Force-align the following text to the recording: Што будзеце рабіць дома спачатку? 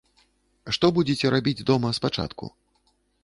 Што 0.77 0.89
будзеце 0.95 1.25
рабіць 1.35 1.65
дома 1.71 1.93
спачатку? 1.99 2.45